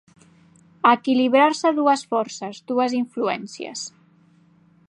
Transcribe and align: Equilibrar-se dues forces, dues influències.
Equilibrar-se 0.91 1.73
dues 1.81 2.05
forces, 2.15 2.63
dues 2.73 2.97
influències. 3.05 3.85